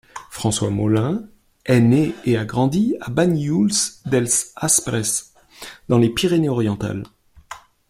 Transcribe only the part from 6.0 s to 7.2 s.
Pyrénées-Orientales.